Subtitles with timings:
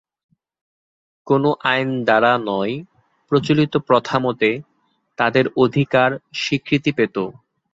[1.27, 2.73] কোনো আইন দ্বারা নয়,
[3.31, 4.49] প্রচলিত প্রথামতে
[5.17, 6.09] তাদের অধিকার
[6.41, 7.15] স্বীকৃতি পেত।